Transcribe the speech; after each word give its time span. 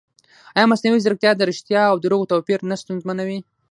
ایا 0.57 0.65
مصنوعي 0.71 1.03
ځیرکتیا 1.05 1.31
د 1.35 1.41
ریښتیا 1.49 1.81
او 1.91 1.95
دروغو 2.03 2.29
توپیر 2.31 2.59
نه 2.69 2.75
ستونزمنوي؟ 2.81 3.39